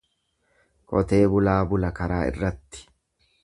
Qotee 0.93 1.21
bulaa 1.35 1.59
bula 1.75 1.93
karaa 2.01 2.21
irratti. 2.33 2.87